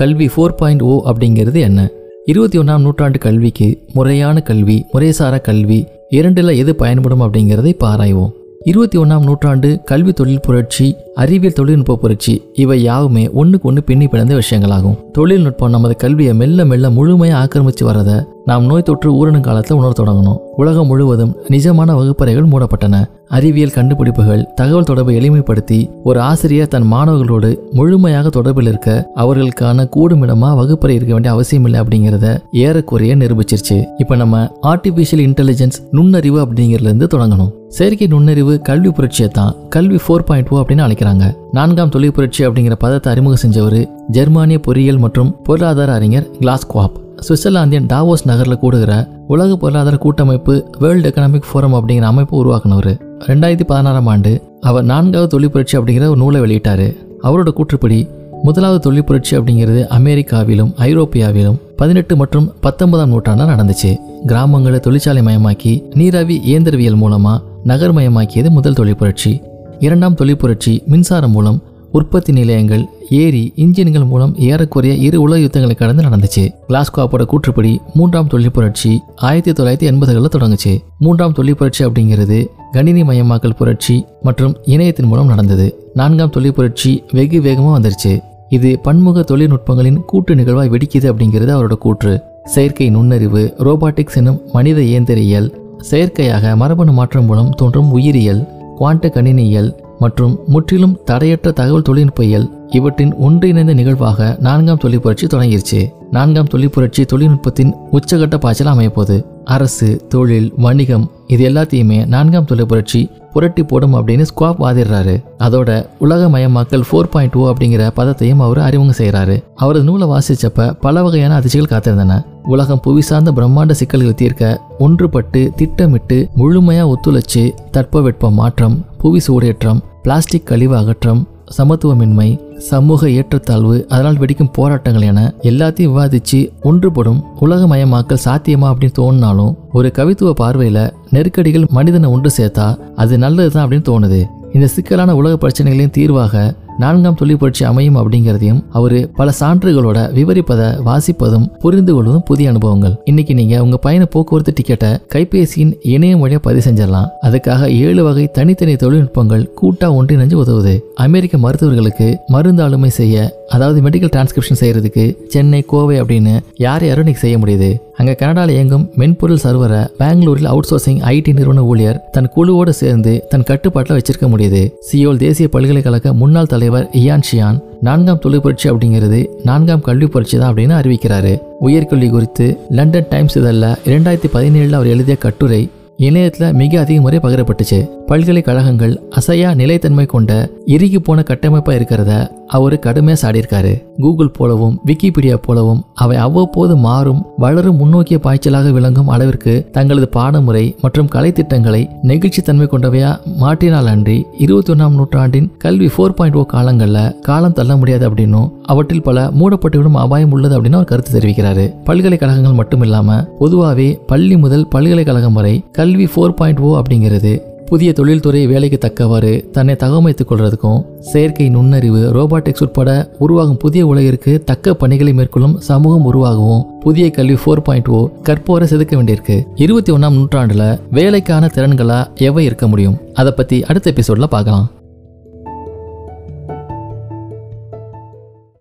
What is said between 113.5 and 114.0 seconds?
போடும்